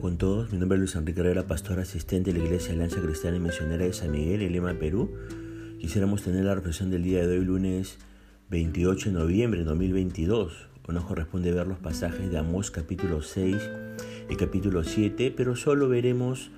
[0.00, 0.50] con todos.
[0.50, 3.84] Mi nombre es Luis Enrique Herrera, pastor asistente de la Iglesia Alianza Cristiana y Misionera
[3.84, 5.10] de San Miguel, en Lima, Perú.
[5.78, 7.98] Quisiéramos tener la reflexión del día de hoy, lunes
[8.48, 10.68] 28 de noviembre de 2022.
[10.88, 13.56] Hoy nos corresponde ver los pasajes de Amós capítulo 6
[14.30, 16.50] y capítulo 7, pero solo veremos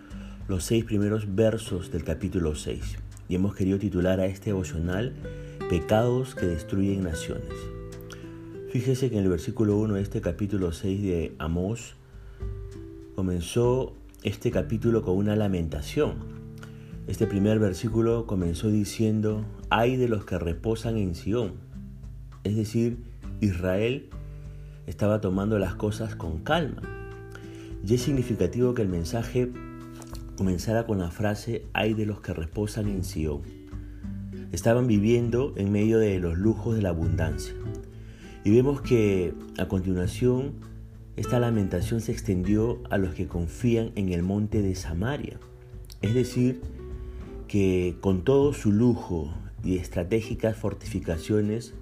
[0.47, 2.97] los seis primeros versos del capítulo 6.
[3.29, 5.15] Y hemos querido titular a este devocional
[5.69, 7.53] Pecados que destruyen naciones.
[8.71, 11.97] Fíjese que en el versículo 1 de este capítulo 6 de Amós,
[13.23, 13.95] comenzó
[14.25, 16.15] este capítulo con una lamentación.
[17.07, 21.53] Este primer versículo comenzó diciendo, hay de los que reposan en Sión.
[22.43, 22.99] Es decir,
[23.41, 24.11] Israel
[24.89, 26.83] estaba tomando las cosas con calma.
[27.87, 29.53] Y es significativo que el mensaje
[30.37, 33.43] comenzara con la frase, hay de los que reposan en Sión.
[34.51, 37.55] Estaban viviendo en medio de los lujos de la abundancia.
[38.43, 40.72] Y vemos que a continuación
[41.17, 45.39] esta lamentación se extendió a los que confían en el monte de Samaria.
[46.01, 46.63] Es decir,
[47.49, 51.75] que con todo su lujo y estratégicas fortificaciones,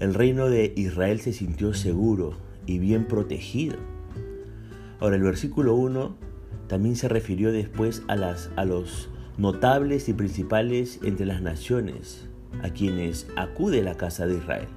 [0.00, 2.34] el reino de Israel se sintió seguro
[2.66, 3.76] y bien protegido.
[4.98, 6.16] Ahora el versículo 1
[6.66, 12.28] también se refirió después a, las, a los notables y principales entre las naciones,
[12.62, 14.68] a quienes acude la casa de Israel.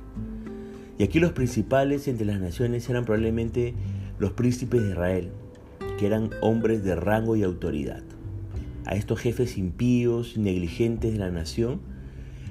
[0.98, 3.74] Y aquí los principales entre las naciones eran probablemente
[4.18, 5.30] los príncipes de Israel,
[5.98, 8.04] que eran hombres de rango y autoridad.
[8.86, 11.82] A estos jefes impíos y negligentes de la nación,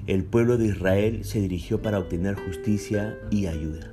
[0.05, 3.91] el pueblo de Israel se dirigió para obtener justicia y ayuda.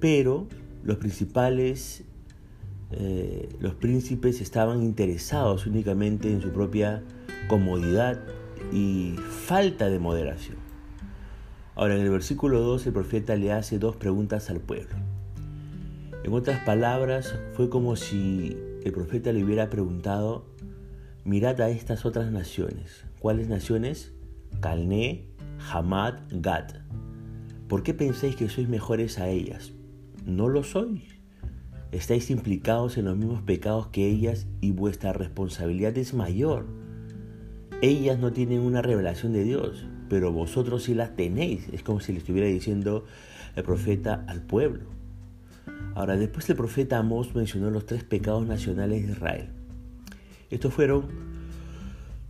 [0.00, 0.48] Pero
[0.82, 2.04] los principales,
[2.90, 7.04] eh, los príncipes estaban interesados únicamente en su propia
[7.48, 8.20] comodidad
[8.72, 9.14] y
[9.46, 10.59] falta de moderación.
[11.80, 14.96] Ahora en el versículo 2 el profeta le hace dos preguntas al pueblo.
[16.24, 18.54] En otras palabras, fue como si
[18.84, 20.44] el profeta le hubiera preguntado,
[21.24, 23.06] mirad a estas otras naciones.
[23.18, 24.12] ¿Cuáles naciones?
[24.60, 25.24] Calné,
[25.72, 26.66] Hamad, Gad.
[27.66, 29.72] ¿Por qué pensáis que sois mejores a ellas?
[30.26, 31.18] No lo sois.
[31.92, 36.66] Estáis implicados en los mismos pecados que ellas y vuestra responsabilidad es mayor.
[37.80, 41.68] Ellas no tienen una revelación de Dios, pero vosotros sí las tenéis.
[41.72, 43.04] Es como si le estuviera diciendo
[43.54, 44.82] el profeta al pueblo.
[45.94, 49.48] Ahora, después el profeta Amós mencionó los tres pecados nacionales de Israel.
[50.50, 51.06] Estos fueron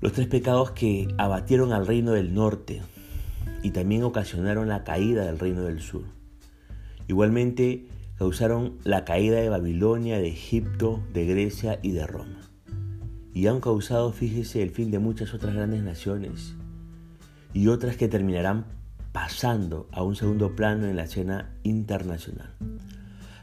[0.03, 2.83] los tres pecados que abatieron al reino del norte
[3.63, 6.05] y también ocasionaron la caída del reino del sur.
[7.09, 7.87] Igualmente
[8.19, 12.43] causaron la caída de Babilonia, de Egipto, de Grecia y de Roma.
[13.33, 16.57] Y han causado, fíjese, el fin de muchas otras grandes naciones
[17.53, 18.67] y otras que terminarán
[19.13, 22.55] pasando a un segundo plano en la escena internacional.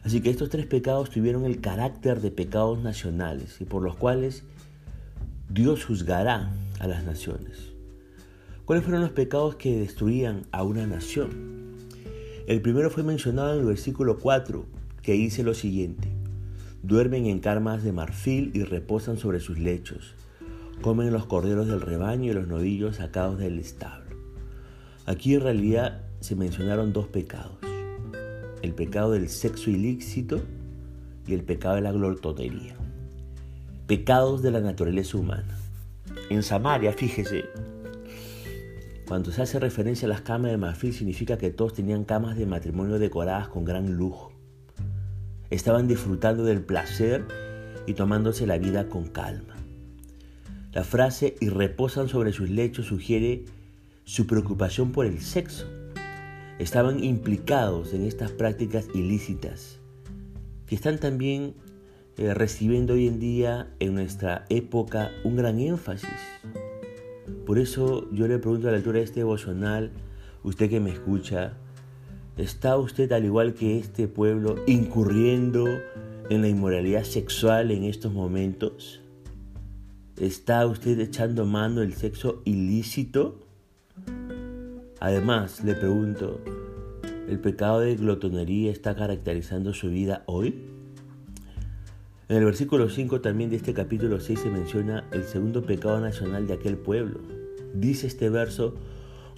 [0.03, 4.44] Así que estos tres pecados tuvieron el carácter de pecados nacionales y por los cuales
[5.50, 7.73] Dios juzgará a las naciones.
[8.63, 11.75] ¿Cuáles fueron los pecados que destruían a una nación?
[12.47, 14.66] El primero fue mencionado en el versículo 4,
[15.01, 16.09] que dice lo siguiente,
[16.84, 20.16] duermen en carmas de marfil y reposan sobre sus lechos
[20.82, 24.16] comen los corderos del rebaño y los novillos sacados del establo.
[25.06, 27.58] Aquí en realidad se mencionaron dos pecados,
[28.62, 30.42] el pecado del sexo ilícito
[31.26, 32.76] y el pecado de la glotonería.
[33.88, 35.58] Pecados de la naturaleza humana.
[36.30, 37.46] En Samaria, fíjese,
[39.08, 42.46] cuando se hace referencia a las camas de marfil significa que todos tenían camas de
[42.46, 44.34] matrimonio decoradas con gran lujo.
[45.50, 47.26] Estaban disfrutando del placer
[47.86, 49.56] y tomándose la vida con calma.
[50.78, 53.46] La frase y reposan sobre sus lechos sugiere
[54.04, 55.66] su preocupación por el sexo.
[56.60, 59.80] Estaban implicados en estas prácticas ilícitas
[60.68, 61.56] que están también
[62.18, 66.12] eh, recibiendo hoy en día en nuestra época un gran énfasis.
[67.48, 69.90] Por eso yo le pregunto a la altura de este devocional,
[70.44, 71.54] usted que me escucha,
[72.38, 75.66] ¿está usted al igual que este pueblo incurriendo
[76.30, 79.01] en la inmoralidad sexual en estos momentos?
[80.19, 83.40] ¿Está usted echando mano del sexo ilícito?
[85.00, 86.42] Además, le pregunto,
[87.30, 90.56] ¿el pecado de glotonería está caracterizando su vida hoy?
[92.30, 96.48] En el versículo 5 también de este capítulo 6 se menciona el segundo pecado nacional
[96.48, 97.20] de aquel pueblo.
[97.75, 98.74] Dice este verso,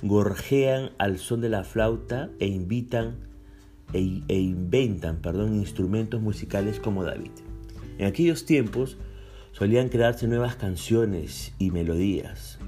[0.01, 3.17] gorjean al son de la flauta e invitan
[3.91, 7.31] e, e inventan, perdón, instrumentos musicales como David.
[7.97, 8.97] En aquellos tiempos,
[9.51, 12.59] solían crearse nuevas canciones y melodías.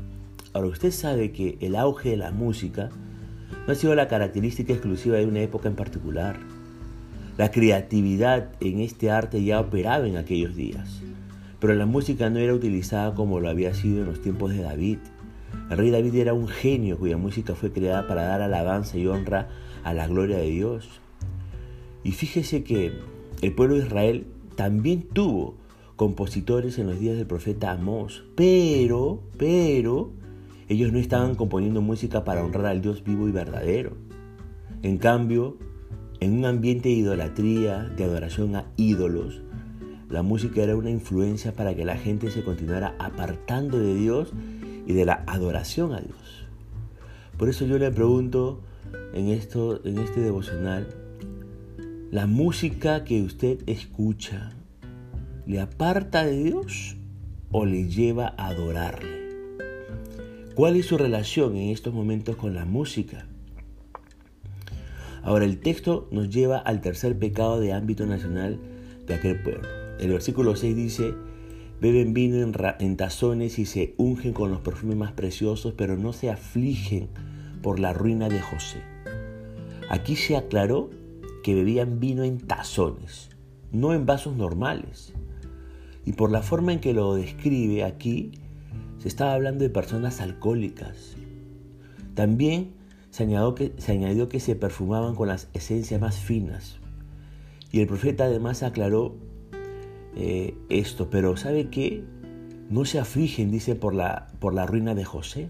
[0.54, 2.90] Ahora usted sabe que el auge de la música
[3.66, 6.40] no ha sido la característica exclusiva de una época en particular.
[7.38, 11.02] La creatividad en este arte ya operaba en aquellos días,
[11.60, 14.98] pero la música no era utilizada como lo había sido en los tiempos de David.
[15.70, 19.48] El rey David era un genio cuya música fue creada para dar alabanza y honra
[19.84, 20.90] a la gloria de Dios.
[22.04, 22.92] Y fíjese que
[23.42, 24.26] el pueblo de Israel
[24.56, 25.56] también tuvo
[25.96, 30.12] compositores en los días del profeta Amós, pero, pero,
[30.68, 33.94] ellos no estaban componiendo música para honrar al Dios vivo y verdadero.
[34.84, 35.58] En cambio,
[36.20, 39.42] en un ambiente de idolatría, de adoración a ídolos,
[40.10, 44.34] la música era una influencia para que la gente se continuara apartando de Dios
[44.86, 46.46] y de la adoración a Dios.
[47.38, 48.62] Por eso yo le pregunto
[49.14, 50.88] en, esto, en este devocional,
[52.12, 54.52] ¿la música que usted escucha
[55.52, 56.96] le aparta de Dios
[57.52, 59.58] o le lleva a adorarle?
[60.56, 63.28] ¿Cuál es su relación en estos momentos con la música?
[65.24, 68.62] Ahora el texto nos lleva al tercer pecado de ámbito nacional
[69.06, 69.68] de aquel pueblo.
[70.00, 71.14] El versículo 6 dice,
[71.82, 72.38] beben vino
[72.80, 77.10] en, tazones y se ungen con los perfumes más preciosos, pero no se afligen
[77.62, 78.82] por la ruina de José.
[79.90, 80.92] Aquí se aclaró
[81.44, 83.32] que bebían vino en tazones,
[83.74, 85.14] no en vasos normales.
[86.06, 88.32] Y por la forma en que lo describe aquí,
[88.98, 91.16] se estaba hablando de personas alcohólicas.
[92.16, 92.74] También
[93.10, 96.80] se añadió, que, se añadió que se perfumaban con las esencias más finas.
[97.72, 99.16] Y el profeta además aclaró
[100.16, 102.04] eh, esto, pero ¿sabe qué?
[102.70, 105.50] No se afligen, dice, por la, por la ruina de José.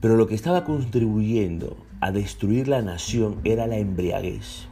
[0.00, 4.66] Pero lo que estaba contribuyendo a destruir la nación era la embriaguez.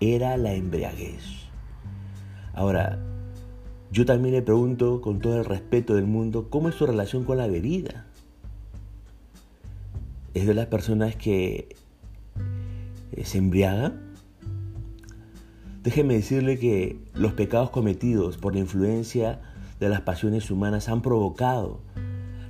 [0.00, 1.24] Era la embriaguez.
[2.52, 3.00] Ahora,
[3.94, 7.38] yo también le pregunto con todo el respeto del mundo, ¿cómo es su relación con
[7.38, 8.06] la bebida?
[10.34, 11.76] ¿Es de las personas que
[13.12, 14.00] eh, se embriagan?
[15.84, 19.40] Déjeme decirle que los pecados cometidos por la influencia
[19.78, 21.78] de las pasiones humanas han provocado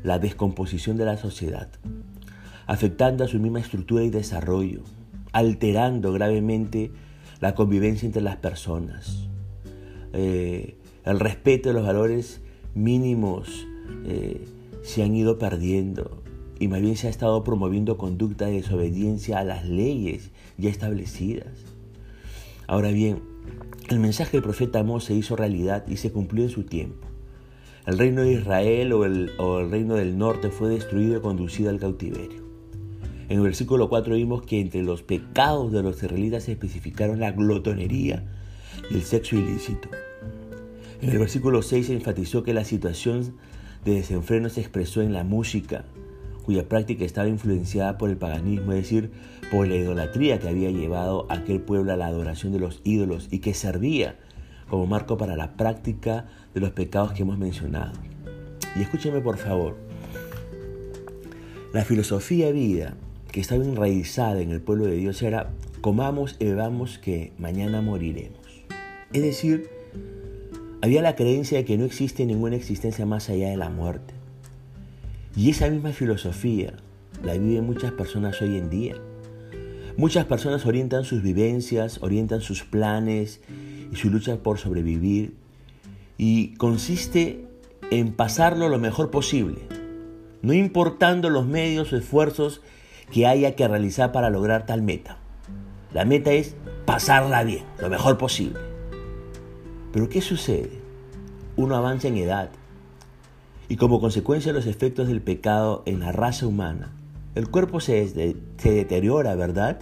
[0.03, 1.69] la descomposición de la sociedad,
[2.67, 4.81] afectando a su misma estructura y desarrollo,
[5.33, 6.91] alterando gravemente
[7.41, 9.29] la convivencia entre las personas.
[10.15, 12.41] Eh, el respeto de los valores
[12.75, 13.67] mínimos
[14.07, 14.47] eh,
[14.83, 16.23] se han ido perdiendo
[16.59, 21.49] y más bien se ha estado promoviendo conducta de desobediencia a las leyes ya establecidas.
[22.67, 23.23] Ahora bien,
[23.91, 27.07] el mensaje del profeta Amós se hizo realidad y se cumplió en su tiempo.
[27.87, 31.69] El reino de Israel o el, o el reino del norte fue destruido y conducido
[31.69, 32.43] al cautiverio.
[33.29, 37.33] En el versículo 4 vimos que entre los pecados de los israelitas se especificaron la
[37.33, 38.25] glotonería
[38.91, 39.89] y el sexo ilícito.
[41.05, 43.35] En el versículo 6 se enfatizó que la situación
[43.85, 45.85] de desenfreno se expresó en la música,
[46.47, 49.11] cuya práctica estaba influenciada por el paganismo, es decir,
[49.51, 53.29] por la idolatría que había llevado a aquel pueblo a la adoración de los ídolos
[53.31, 54.17] y que servía
[54.71, 56.25] como marco para la práctica
[56.55, 57.93] de los pecados que hemos mencionado.
[58.75, 59.77] Y escúcheme por favor,
[61.75, 62.95] la filosofía de vida
[63.31, 65.51] que estaba enraizada en el pueblo de Dios era
[65.83, 68.41] comamos y bebamos que mañana moriremos.
[69.13, 69.74] Es decir,
[70.85, 74.13] había la creencia de que no existe ninguna existencia más allá de la muerte.
[75.35, 76.75] Y esa misma filosofía
[77.23, 78.95] la viven muchas personas hoy en día.
[79.97, 83.41] Muchas personas orientan sus vivencias, orientan sus planes
[83.91, 85.33] y su lucha por sobrevivir
[86.19, 87.47] y consiste
[87.91, 89.63] en pasarlo lo mejor posible,
[90.43, 92.61] no importando los medios o esfuerzos
[93.11, 95.17] que haya que realizar para lograr tal meta.
[95.95, 98.74] La meta es pasarla bien, lo mejor posible.
[99.95, 100.73] Pero ¿qué sucede?
[101.55, 102.51] Uno avanza en edad
[103.69, 106.91] y como consecuencia de los efectos del pecado en la raza humana,
[107.37, 109.79] el cuerpo se, deteriora, ¿verdad?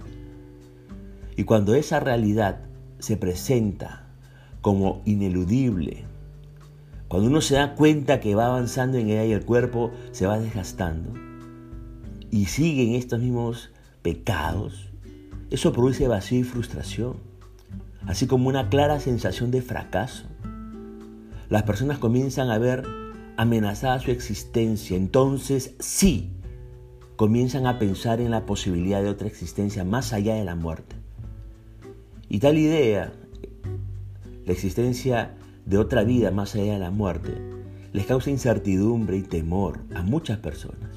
[1.35, 2.61] Y cuando esa realidad
[2.99, 4.05] se presenta
[4.61, 6.05] como ineludible,
[7.09, 10.39] cuando uno se da cuenta que va avanzando en ella y el cuerpo se va
[10.39, 11.15] desgastando
[12.31, 13.71] y siguen estos mismos
[14.03, 14.91] pecados,
[15.51, 17.32] eso produce vacío y frustración
[18.07, 20.25] así como una clara sensación de fracaso.
[21.49, 22.85] Las personas comienzan a ver
[23.37, 26.31] amenazada su existencia, entonces sí,
[27.17, 30.97] comienzan a pensar en la posibilidad de otra existencia más allá de la muerte.
[32.29, 33.13] Y tal idea,
[34.47, 35.35] la existencia
[35.67, 37.35] de otra vida más allá de la muerte,
[37.93, 40.91] les causa incertidumbre y temor a muchas personas.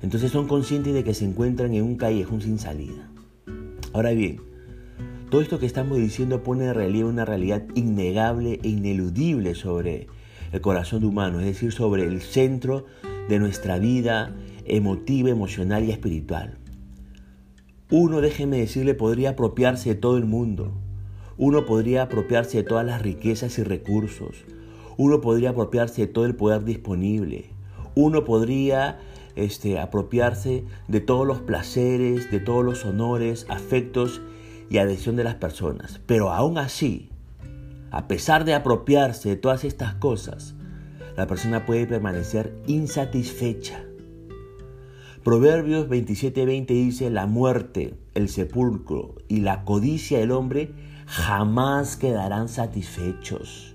[0.00, 3.10] Entonces son conscientes de que se encuentran en un callejón sin salida.
[3.92, 4.40] Ahora bien,
[5.28, 10.06] todo esto que estamos diciendo pone en relieve una realidad innegable e ineludible sobre
[10.52, 12.86] el corazón humano, es decir, sobre el centro
[13.28, 16.58] de nuestra vida emotiva, emocional y espiritual.
[17.90, 20.72] Uno, déjeme decirle, podría apropiarse de todo el mundo.
[21.36, 24.44] Uno podría apropiarse de todas las riquezas y recursos.
[24.96, 27.50] Uno podría apropiarse de todo el poder disponible.
[27.94, 28.98] Uno podría
[29.36, 34.20] este, apropiarse de todos los placeres, de todos los honores, afectos
[34.70, 36.00] y adhesión de las personas.
[36.06, 37.10] Pero aún así,
[37.90, 40.54] a pesar de apropiarse de todas estas cosas,
[41.16, 43.82] la persona puede permanecer insatisfecha
[45.28, 50.72] Proverbios 27:20 dice, la muerte, el sepulcro y la codicia del hombre
[51.04, 53.74] jamás quedarán satisfechos.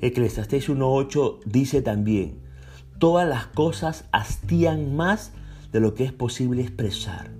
[0.00, 2.38] Eclesiastés 1:8 dice también,
[2.98, 5.32] todas las cosas hastían más
[5.72, 7.30] de lo que es posible expresar.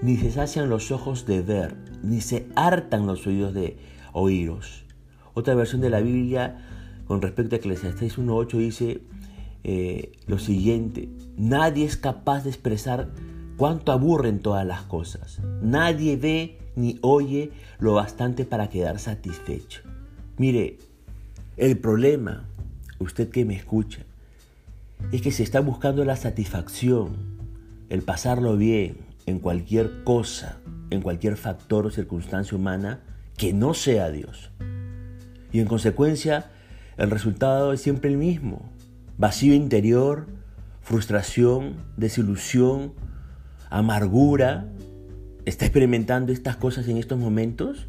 [0.00, 3.78] Ni se sacian los ojos de ver, ni se hartan los oídos de
[4.12, 4.84] oíros.
[5.34, 6.58] Otra versión de la Biblia
[7.08, 9.00] con respecto a Eclesiastés 1.8 dice,
[9.64, 13.08] eh, lo siguiente, nadie es capaz de expresar
[13.56, 15.40] cuánto aburren todas las cosas.
[15.62, 17.50] Nadie ve ni oye
[17.80, 19.80] lo bastante para quedar satisfecho.
[20.36, 20.78] Mire,
[21.56, 22.44] el problema,
[23.00, 24.04] usted que me escucha,
[25.10, 27.16] es que se está buscando la satisfacción,
[27.88, 30.56] el pasarlo bien en cualquier cosa,
[30.88, 33.00] en cualquier factor o circunstancia humana
[33.36, 34.50] que no sea Dios.
[35.52, 36.50] Y en consecuencia,
[36.96, 38.72] el resultado es siempre el mismo
[39.18, 40.28] vacío interior,
[40.80, 42.94] frustración, desilusión,
[43.68, 44.66] amargura.
[45.44, 47.88] ¿Está experimentando estas cosas en estos momentos?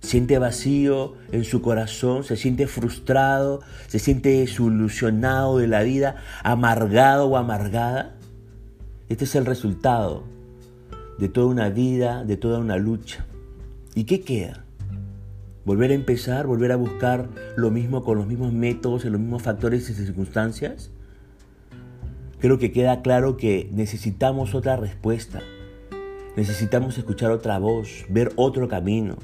[0.00, 2.22] ¿Siente vacío en su corazón?
[2.22, 3.60] ¿Se siente frustrado?
[3.88, 6.16] ¿Se siente desilusionado de la vida?
[6.44, 8.14] ¿Amargado o amargada?
[9.08, 10.24] Este es el resultado
[11.20, 13.26] de toda una vida, de toda una lucha.
[13.94, 14.64] ¿Y qué queda?
[15.64, 19.42] volver a empezar, volver a buscar lo mismo con los mismos métodos, en los mismos
[19.42, 20.90] factores y circunstancias?
[22.38, 25.40] Creo que queda claro que necesitamos otra respuesta.
[26.36, 29.16] Necesitamos escuchar otra voz, ver otro camino.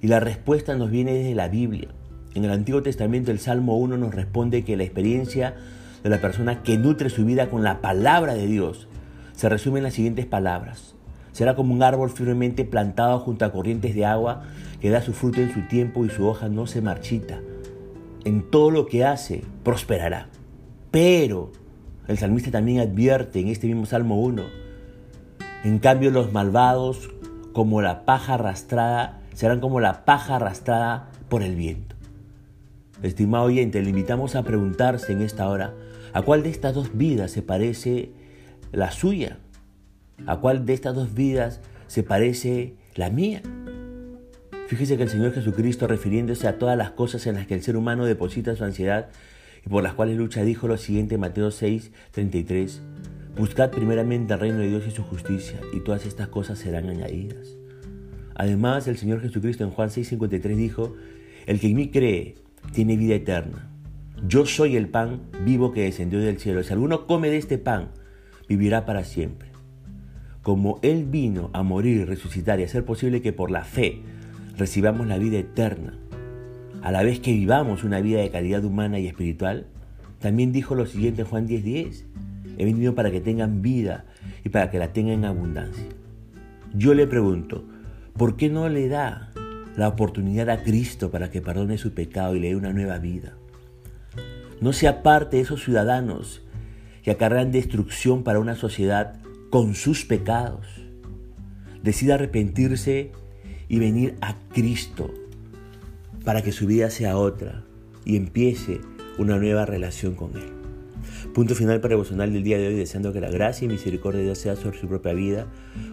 [0.00, 1.88] Y la respuesta nos viene desde la Biblia.
[2.34, 5.54] En el Antiguo Testamento el Salmo 1 nos responde que la experiencia
[6.02, 8.88] de la persona que nutre su vida con la palabra de Dios
[9.32, 10.93] se resume en las siguientes palabras.
[11.34, 14.44] Será como un árbol firmemente plantado junto a corrientes de agua
[14.80, 17.40] que da su fruto en su tiempo y su hoja no se marchita.
[18.24, 20.28] En todo lo que hace, prosperará.
[20.92, 21.50] Pero
[22.06, 24.44] el salmista también advierte en este mismo Salmo 1,
[25.64, 27.10] en cambio los malvados,
[27.52, 31.96] como la paja arrastrada, serán como la paja arrastrada por el viento.
[33.02, 35.74] Estimado oyente, le invitamos a preguntarse en esta hora,
[36.12, 38.12] ¿a cuál de estas dos vidas se parece
[38.70, 39.38] la suya?
[40.26, 43.42] ¿A cuál de estas dos vidas se parece la mía?
[44.68, 47.76] Fíjese que el Señor Jesucristo, refiriéndose a todas las cosas en las que el ser
[47.76, 49.10] humano deposita su ansiedad
[49.64, 52.82] y por las cuales lucha, dijo lo siguiente en Mateo 6, 33.
[53.36, 57.56] Buscad primeramente el reino de Dios y su justicia, y todas estas cosas serán añadidas.
[58.34, 60.94] Además, el Señor Jesucristo en Juan 6, 53 dijo,
[61.46, 62.36] El que en mí cree
[62.72, 63.68] tiene vida eterna.
[64.26, 66.62] Yo soy el pan vivo que descendió del cielo.
[66.62, 67.90] Si alguno come de este pan,
[68.48, 69.53] vivirá para siempre
[70.44, 74.02] como Él vino a morir, resucitar y hacer posible que por la fe
[74.58, 75.94] recibamos la vida eterna,
[76.82, 79.64] a la vez que vivamos una vida de calidad humana y espiritual,
[80.20, 82.04] también dijo lo siguiente en Juan 10:10, 10,
[82.58, 84.04] he venido para que tengan vida
[84.44, 85.86] y para que la tengan en abundancia.
[86.74, 87.64] Yo le pregunto,
[88.14, 89.30] ¿por qué no le da
[89.78, 93.32] la oportunidad a Cristo para que perdone su pecado y le dé una nueva vida?
[94.60, 96.42] No sea parte de esos ciudadanos
[97.02, 99.24] que acarrean destrucción para una sociedad
[99.54, 100.66] con sus pecados.
[101.80, 103.12] Decida arrepentirse
[103.68, 105.14] y venir a Cristo
[106.24, 107.62] para que su vida sea otra
[108.04, 108.80] y empiece
[109.16, 110.50] una nueva relación con Él.
[111.34, 114.24] Punto final para devocional del día de hoy, deseando que la gracia y misericordia de
[114.24, 115.46] Dios sea sobre su propia vida.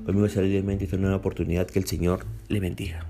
[0.08, 1.68] Conmigo será esta nueva oportunidad.
[1.68, 3.06] Que el Señor le bendiga.